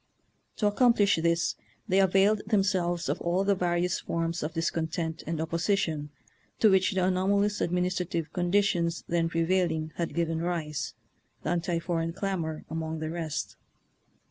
[0.55, 1.53] To accom plish this
[1.87, 6.09] they availed themselves of all the various forms of discontent and op position
[6.57, 10.95] to which the anomalous admin istrative conditions then prevailing had given rise,
[11.43, 13.57] the anti foreign clamor among the rest.